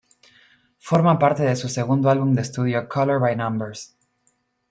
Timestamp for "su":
1.55-1.69